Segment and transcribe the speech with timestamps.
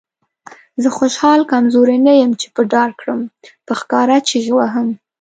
[0.81, 3.19] زه خوشحال کمزوری نه یم چې به ډار کړم.
[3.65, 4.87] په ښکاره چیغې وهم.